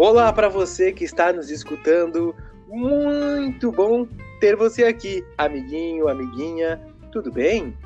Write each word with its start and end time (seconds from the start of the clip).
Olá 0.00 0.32
para 0.32 0.48
você 0.48 0.92
que 0.92 1.02
está 1.02 1.32
nos 1.32 1.50
escutando. 1.50 2.32
Muito 2.68 3.72
bom 3.72 4.06
ter 4.38 4.54
você 4.54 4.84
aqui, 4.84 5.24
amiguinho, 5.36 6.08
amiguinha. 6.08 6.80
Tudo 7.10 7.32
bem? 7.32 7.76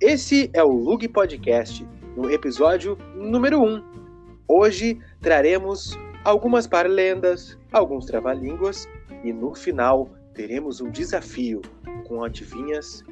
Esse 0.00 0.50
é 0.52 0.64
o 0.64 0.72
Lug 0.72 1.06
Podcast, 1.06 1.86
no 2.16 2.28
episódio 2.28 2.98
número 3.14 3.62
1. 3.62 3.80
Hoje 4.48 4.98
traremos 5.20 5.96
algumas 6.24 6.66
parlendas, 6.66 7.56
alguns 7.72 8.06
trava-línguas 8.06 8.88
e 9.22 9.32
no 9.32 9.54
final 9.54 10.10
teremos 10.34 10.80
um 10.80 10.90
desafio 10.90 11.62
com 12.08 12.24
adivinhas 12.24 13.04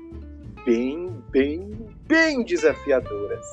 bem, 0.66 1.08
bem, 1.30 1.70
bem 2.08 2.44
desafiadoras. 2.44 3.46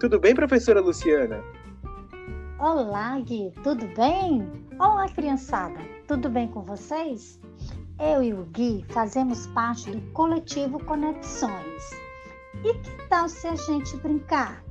Tudo 0.00 0.18
bem, 0.18 0.34
professora 0.34 0.80
Luciana? 0.80 1.44
Olá, 2.58 3.20
Gui, 3.20 3.52
tudo 3.62 3.86
bem? 3.88 4.50
Olá, 4.80 5.06
criançada, 5.10 5.78
tudo 6.08 6.30
bem 6.30 6.48
com 6.48 6.62
vocês? 6.62 7.38
Eu 8.00 8.22
e 8.22 8.32
o 8.32 8.46
Gui 8.46 8.82
fazemos 8.88 9.46
parte 9.48 9.90
do 9.90 10.00
coletivo 10.12 10.82
Conexões. 10.86 11.90
E 12.64 12.72
que 12.72 13.08
tal 13.10 13.28
se 13.28 13.46
a 13.46 13.54
gente 13.54 13.94
brincar? 13.98 14.64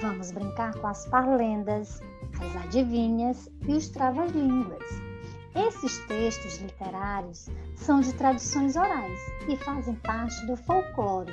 Vamos 0.00 0.32
brincar 0.32 0.74
com 0.74 0.88
as 0.88 1.06
parlendas, 1.06 2.00
as 2.40 2.56
adivinhas 2.64 3.48
e 3.68 3.72
os 3.72 3.88
trava-línguas. 3.88 4.82
Esses 5.54 5.98
textos 6.06 6.58
literários 6.58 7.48
são 7.76 8.00
de 8.00 8.12
tradições 8.14 8.74
orais 8.74 9.20
e 9.48 9.56
fazem 9.58 9.94
parte 9.94 10.44
do 10.46 10.56
folclore 10.56 11.30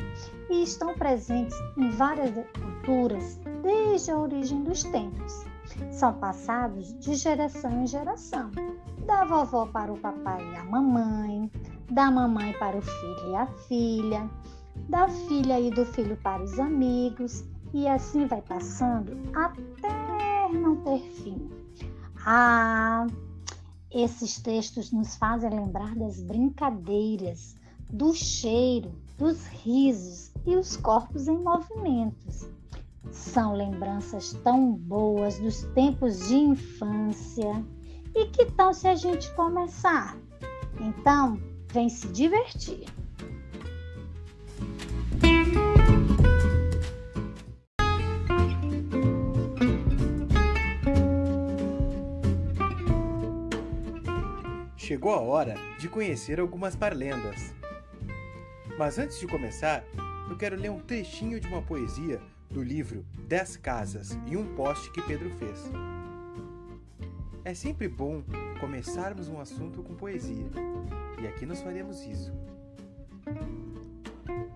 e 0.51 0.61
estão 0.61 0.93
presentes 0.93 1.57
em 1.75 1.89
várias 1.89 2.31
culturas 2.59 3.39
desde 3.63 4.11
a 4.11 4.19
origem 4.19 4.63
dos 4.63 4.83
tempos 4.83 5.48
são 5.91 6.13
passados 6.13 6.97
de 6.99 7.15
geração 7.15 7.83
em 7.83 7.87
geração, 7.87 8.51
da 9.05 9.25
vovó 9.25 9.65
para 9.65 9.91
o 9.91 9.99
papai 9.99 10.41
e 10.53 10.55
a 10.57 10.63
mamãe, 10.63 11.51
da 11.91 12.11
mamãe 12.11 12.53
para 12.59 12.77
o 12.77 12.81
filho 12.81 13.31
e 13.31 13.35
a 13.35 13.47
filha, 13.67 14.29
da 14.87 15.07
filha 15.07 15.59
e 15.59 15.69
do 15.71 15.85
filho 15.85 16.17
para 16.17 16.43
os 16.43 16.59
amigos, 16.59 17.43
e 17.73 17.87
assim 17.87 18.25
vai 18.25 18.41
passando 18.41 19.17
até 19.35 20.51
não 20.53 20.77
ter 20.77 20.99
fim. 20.99 21.49
Ah, 22.25 23.07
esses 23.91 24.39
textos 24.39 24.91
nos 24.91 25.15
fazem 25.15 25.49
lembrar 25.49 25.95
das 25.95 26.21
brincadeiras, 26.21 27.55
do 27.91 28.13
cheiro, 28.13 28.91
dos 29.17 29.47
risos 29.47 30.31
e 30.45 30.55
os 30.55 30.77
corpos 30.77 31.27
em 31.27 31.37
movimentos. 31.37 32.47
São 33.11 33.53
lembranças 33.53 34.33
tão 34.43 34.73
boas 34.73 35.39
dos 35.39 35.63
tempos 35.73 36.27
de 36.27 36.35
infância. 36.35 37.65
E 38.15 38.25
que 38.25 38.45
tal 38.51 38.73
se 38.73 38.87
a 38.87 38.95
gente 38.95 39.33
começar? 39.33 40.17
Então, 40.79 41.39
vem 41.71 41.89
se 41.89 42.07
divertir. 42.07 42.85
Chegou 54.75 55.13
a 55.13 55.19
hora 55.19 55.55
de 55.77 55.87
conhecer 55.87 56.39
algumas 56.39 56.75
parlendas. 56.75 57.53
Mas 58.77 58.97
antes 58.97 59.19
de 59.19 59.27
começar, 59.27 59.83
eu 60.29 60.35
quero 60.37 60.55
ler 60.55 60.71
um 60.71 60.79
trechinho 60.79 61.39
de 61.39 61.47
uma 61.47 61.61
poesia 61.61 62.19
do 62.49 62.63
livro 62.63 63.05
Dez 63.27 63.55
Casas 63.55 64.17
e 64.25 64.35
um 64.35 64.55
Poste 64.55 64.91
que 64.91 65.01
Pedro 65.01 65.29
fez. 65.31 65.71
É 67.45 67.53
sempre 67.53 67.87
bom 67.87 68.23
começarmos 68.59 69.27
um 69.27 69.39
assunto 69.39 69.81
com 69.83 69.95
poesia, 69.95 70.49
e 71.21 71.27
aqui 71.27 71.45
nós 71.45 71.61
faremos 71.61 72.03
isso. 72.05 72.33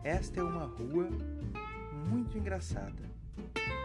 Esta 0.03 0.39
é 0.39 0.43
uma 0.43 0.65
rua 0.65 1.07
muito 2.09 2.37
engraçada. 2.37 3.11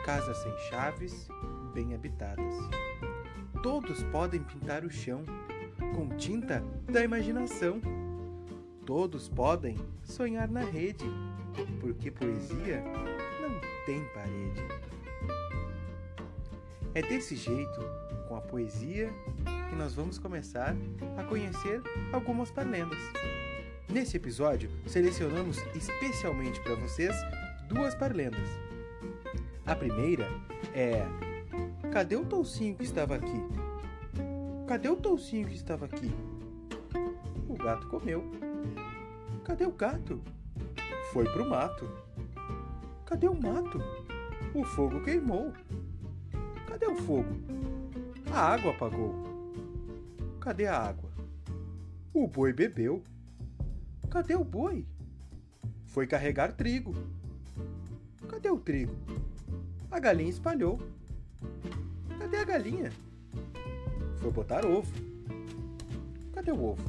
Casas 0.05 0.37
sem 0.39 0.57
chaves, 0.71 1.29
bem 1.75 1.95
habitadas. 1.95 2.55
Todos 3.63 4.03
podem 4.05 4.43
pintar 4.43 4.85
o 4.85 4.91
chão 4.91 5.23
com 5.95 6.09
tinta 6.17 6.63
da 6.91 7.03
imaginação. 7.03 7.81
Todos 8.85 9.29
podem 9.29 9.77
sonhar 10.03 10.49
na 10.49 10.63
rede, 10.63 11.05
porque 11.81 12.11
poesia 12.11 12.83
tem 13.89 14.05
parede. 14.13 14.63
É 16.95 17.01
desse 17.01 17.35
jeito, 17.35 17.81
com 18.29 18.37
a 18.37 18.41
poesia, 18.43 19.11
que 19.71 19.77
nós 19.77 19.95
vamos 19.95 20.19
começar 20.19 20.77
a 21.17 21.25
conhecer 21.25 21.81
algumas 22.13 22.51
parlendas. 22.51 22.99
Nesse 23.89 24.19
episódio, 24.19 24.71
selecionamos 24.87 25.57
especialmente 25.75 26.61
para 26.61 26.75
vocês 26.75 27.17
duas 27.67 27.95
parlendas. 27.95 28.47
A 29.65 29.75
primeira 29.75 30.29
é: 30.75 31.07
Cadê 31.91 32.17
o 32.17 32.27
toucinho 32.27 32.77
que 32.77 32.85
estava 32.85 33.15
aqui? 33.15 33.43
Cadê 34.67 34.91
o 34.91 34.97
toucinho 34.97 35.49
que 35.49 35.55
estava 35.55 35.87
aqui? 35.87 36.15
O 37.49 37.55
gato 37.55 37.87
comeu. 37.87 38.23
Cadê 39.45 39.65
o 39.65 39.73
gato? 39.73 40.21
Foi 41.11 41.25
pro 41.25 41.49
mato. 41.49 42.08
Cadê 43.09 43.27
o 43.27 43.33
mato? 43.33 43.81
O 44.55 44.63
fogo 44.63 45.03
queimou. 45.03 45.51
Cadê 46.67 46.85
o 46.85 46.95
fogo? 46.95 47.31
A 48.31 48.53
água 48.53 48.71
apagou. 48.71 49.15
Cadê 50.39 50.67
a 50.67 50.79
água? 50.79 51.11
O 52.13 52.29
boi 52.29 52.53
bebeu. 52.53 53.03
Cadê 54.11 54.35
o 54.37 54.45
boi? 54.45 54.87
Foi 55.87 56.07
carregar 56.07 56.53
trigo. 56.53 56.95
Cadê 58.29 58.51
o 58.51 58.59
trigo? 58.59 58.95
A 59.91 59.99
galinha 59.99 60.29
espalhou. 60.29 60.79
Cadê 62.19 62.37
a 62.37 62.45
galinha? 62.45 62.93
Foi 64.19 64.31
botar 64.31 64.67
ovo. 64.67 64.93
Cadê 66.35 66.53
o 66.53 66.63
ovo? 66.63 66.85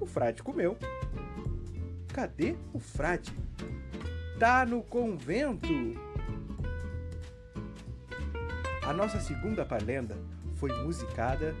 O 0.00 0.06
frade 0.06 0.40
comeu. 0.40 0.76
Cadê 2.14 2.54
o 2.72 2.78
frade? 2.78 3.32
Está 4.40 4.64
no 4.64 4.82
convento. 4.82 5.68
A 8.82 8.90
nossa 8.90 9.20
segunda 9.20 9.66
parlenda 9.66 10.16
foi 10.54 10.72
musicada 10.82 11.54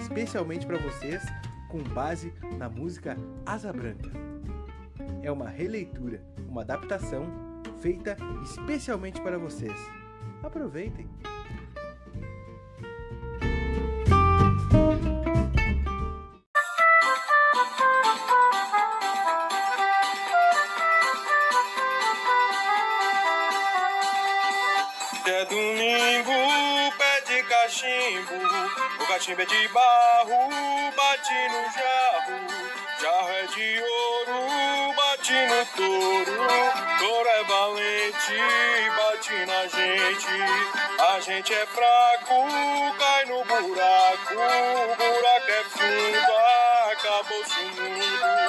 especialmente 0.00 0.64
para 0.64 0.78
vocês 0.78 1.20
com 1.68 1.82
base 1.82 2.32
na 2.56 2.68
música 2.68 3.16
Asa 3.44 3.72
Branca. 3.72 4.10
É 5.24 5.32
uma 5.32 5.48
releitura, 5.48 6.22
uma 6.48 6.60
adaptação 6.60 7.26
feita 7.80 8.16
especialmente 8.44 9.20
para 9.20 9.36
vocês. 9.36 9.76
Aproveitem! 10.40 11.08
Cachimbo. 29.18 29.42
É 29.42 29.46
de 29.46 29.68
barro, 29.68 30.48
bate 30.96 31.34
no 31.48 31.62
jarro, 31.74 32.36
jarro 33.00 33.30
é 33.30 33.46
de 33.46 33.80
ouro, 33.80 34.94
bate 34.94 35.32
no 35.32 35.66
touro, 35.76 36.36
touro 36.98 37.28
é 37.28 37.42
valente, 37.44 38.38
bate 38.96 39.46
na 39.46 39.66
gente, 39.66 40.28
a 40.98 41.20
gente 41.20 41.52
é 41.52 41.66
fraco, 41.66 42.46
cai 42.98 43.24
no 43.26 43.44
buraco, 43.44 44.34
o 44.34 44.96
buraco 44.96 45.50
é 45.50 45.64
fundo, 45.64 46.32
acabou-se 46.92 47.60
o 47.60 47.68
mundo. 47.82 48.47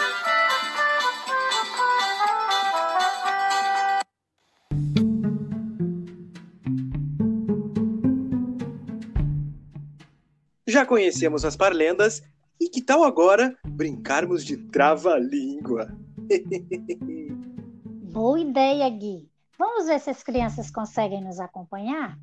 Já 10.70 10.86
conhecemos 10.86 11.44
as 11.44 11.56
parlendas 11.56 12.22
e 12.62 12.70
que 12.70 12.80
tal 12.80 13.04
agora 13.04 13.58
brincarmos 13.66 14.46
de 14.46 14.56
trava-língua? 14.56 15.98
Boa 18.14 18.40
ideia, 18.40 18.88
Gui. 18.88 19.28
Vamos 19.58 19.88
ver 19.88 20.00
se 20.00 20.12
as 20.12 20.22
crianças 20.22 20.70
conseguem 20.70 21.24
nos 21.24 21.40
acompanhar? 21.40 22.16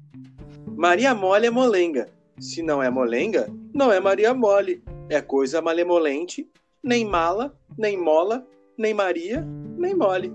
Maria 0.77 1.13
Mole 1.13 1.47
é 1.49 1.51
molenga. 1.51 2.09
Se 2.39 2.63
não 2.63 2.81
é 2.81 2.89
molenga, 2.89 3.49
não 3.75 3.91
é 3.93 3.99
Maria 3.99 4.33
Mole. 4.33 4.81
É 5.09 5.21
coisa 5.21 5.61
malemolente, 5.61 6.49
nem 6.81 7.05
mala, 7.05 7.53
nem 7.77 8.01
mola, 8.01 8.47
nem 8.79 8.95
Maria, 8.95 9.45
nem 9.77 9.93
mole. 9.93 10.33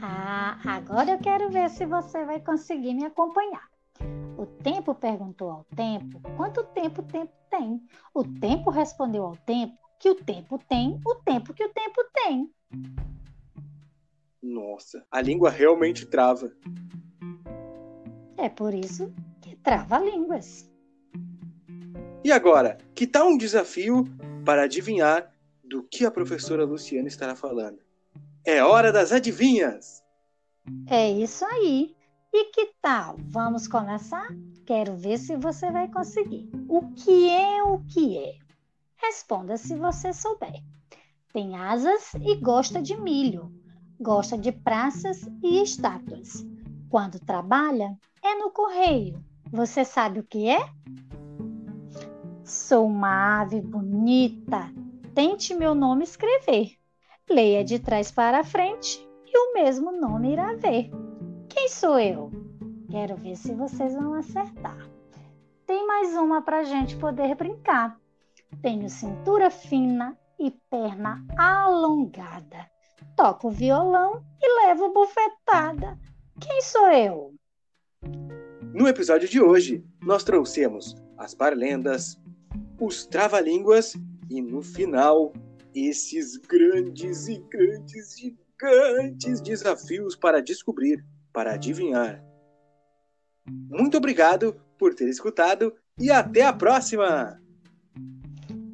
Ah, 0.00 0.56
agora 0.64 1.10
eu 1.10 1.18
quero 1.18 1.50
ver 1.50 1.68
se 1.68 1.84
você 1.84 2.24
vai 2.24 2.38
conseguir 2.38 2.94
me 2.94 3.04
acompanhar. 3.06 3.68
O 4.38 4.46
tempo 4.46 4.94
perguntou 4.94 5.50
ao 5.50 5.64
tempo 5.74 6.20
quanto 6.36 6.62
tempo 6.62 7.00
o 7.00 7.04
tempo 7.04 7.32
tem. 7.50 7.82
O 8.14 8.22
tempo 8.22 8.70
respondeu 8.70 9.24
ao 9.24 9.36
tempo 9.36 9.76
que 9.98 10.08
o 10.08 10.14
tempo 10.14 10.56
tem 10.68 11.00
o 11.04 11.14
tempo 11.16 11.52
que 11.52 11.64
o 11.64 11.68
tempo 11.70 12.04
tem. 12.14 12.48
Nossa, 14.40 15.04
a 15.10 15.20
língua 15.20 15.50
realmente 15.50 16.06
trava. 16.06 16.52
É 18.36 18.48
por 18.48 18.72
isso 18.72 19.12
que 19.40 19.56
trava 19.56 19.98
línguas. 19.98 20.70
E 22.22 22.30
agora, 22.30 22.78
que 22.94 23.08
tal 23.08 23.26
um 23.26 23.36
desafio 23.36 24.04
para 24.44 24.62
adivinhar 24.62 25.34
do 25.64 25.82
que 25.82 26.06
a 26.06 26.12
professora 26.12 26.64
Luciana 26.64 27.08
estará 27.08 27.34
falando? 27.34 27.80
É 28.44 28.62
hora 28.62 28.92
das 28.92 29.10
adivinhas! 29.10 30.00
É 30.88 31.10
isso 31.10 31.44
aí. 31.44 31.97
E 32.32 32.44
que 32.52 32.74
tal? 32.82 33.16
Vamos 33.18 33.66
começar? 33.66 34.28
Quero 34.66 34.96
ver 34.96 35.18
se 35.18 35.34
você 35.36 35.70
vai 35.70 35.90
conseguir. 35.90 36.50
O 36.68 36.92
que 36.92 37.30
é 37.30 37.62
o 37.62 37.78
que 37.80 38.18
é? 38.18 38.34
Responda 38.96 39.56
se 39.56 39.74
você 39.74 40.12
souber. 40.12 40.62
Tem 41.32 41.56
asas 41.56 42.12
e 42.14 42.34
gosta 42.36 42.82
de 42.82 42.96
milho. 42.96 43.50
Gosta 43.98 44.36
de 44.36 44.52
praças 44.52 45.26
e 45.42 45.62
estátuas. 45.62 46.44
Quando 46.90 47.18
trabalha, 47.18 47.96
é 48.22 48.34
no 48.34 48.50
correio. 48.50 49.24
Você 49.50 49.84
sabe 49.84 50.20
o 50.20 50.24
que 50.24 50.48
é? 50.48 50.60
Sou 52.44 52.86
uma 52.86 53.40
ave 53.40 53.62
bonita. 53.62 54.70
Tente 55.14 55.54
meu 55.54 55.74
nome 55.74 56.04
escrever. 56.04 56.72
Leia 57.28 57.64
de 57.64 57.78
trás 57.78 58.10
para 58.10 58.44
frente 58.44 59.06
e 59.26 59.38
o 59.38 59.54
mesmo 59.54 59.92
nome 59.92 60.32
irá 60.32 60.54
ver. 60.54 60.90
Quem 61.68 61.74
sou 61.74 62.00
eu? 62.00 62.30
Quero 62.90 63.14
ver 63.16 63.36
se 63.36 63.52
vocês 63.52 63.92
vão 63.92 64.14
acertar. 64.14 64.88
Tem 65.66 65.86
mais 65.86 66.14
uma 66.14 66.40
para 66.40 66.60
a 66.60 66.64
gente 66.64 66.96
poder 66.96 67.34
brincar. 67.34 68.00
Tenho 68.62 68.88
cintura 68.88 69.50
fina 69.50 70.18
e 70.40 70.50
perna 70.70 71.22
alongada. 71.36 72.70
Toco 73.14 73.50
violão 73.50 74.24
e 74.40 74.66
levo 74.66 74.94
bufetada. 74.94 75.98
Quem 76.40 76.62
sou 76.62 76.90
eu? 76.90 77.34
No 78.72 78.88
episódio 78.88 79.28
de 79.28 79.38
hoje, 79.38 79.84
nós 80.00 80.24
trouxemos 80.24 80.96
as 81.18 81.34
parlendas, 81.34 82.18
os 82.80 83.04
trava-línguas 83.04 83.92
e, 84.30 84.40
no 84.40 84.62
final, 84.62 85.34
esses 85.74 86.38
grandes 86.38 87.28
e 87.28 87.36
grandes, 87.50 88.18
gigantes 88.18 89.42
desafios 89.42 90.16
para 90.16 90.40
descobrir, 90.40 91.04
para 91.32 91.54
adivinhar. 91.54 92.24
Muito 93.46 93.96
obrigado 93.96 94.60
por 94.78 94.94
ter 94.94 95.08
escutado 95.08 95.74
e 95.98 96.10
até 96.10 96.42
a 96.42 96.52
próxima! 96.52 97.40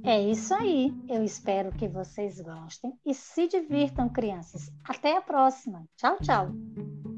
É 0.04 0.20
isso 0.20 0.52
aí. 0.54 0.92
Eu 1.08 1.24
espero 1.24 1.72
que 1.72 1.88
vocês 1.88 2.38
gostem 2.38 2.92
e 3.06 3.14
se 3.14 3.48
divirtam, 3.48 4.08
crianças. 4.08 4.70
Até 4.86 5.16
a 5.16 5.22
próxima. 5.22 5.82
Tchau, 5.96 6.18
tchau. 6.20 6.52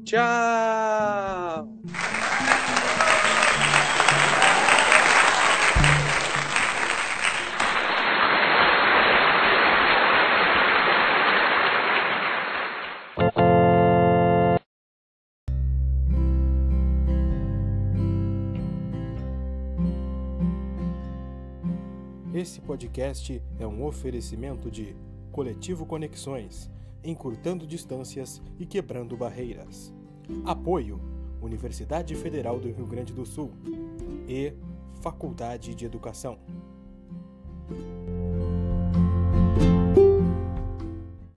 Tchau! 0.05 1.67
Esse 22.37 22.61
podcast 22.61 23.41
é 23.57 23.65
um 23.65 23.83
oferecimento 23.83 24.69
de 24.69 24.95
Coletivo 25.31 25.87
Conexões, 25.87 26.69
encurtando 27.03 27.65
distâncias 27.65 28.43
e 28.59 28.65
quebrando 28.67 29.17
barreiras. 29.17 29.91
Apoio: 30.45 31.01
Universidade 31.41 32.13
Federal 32.13 32.59
do 32.59 32.71
Rio 32.71 32.85
Grande 32.85 33.11
do 33.11 33.25
Sul 33.25 33.51
e 34.27 34.53
Faculdade 35.01 35.73
de 35.73 35.83
Educação. 35.83 36.37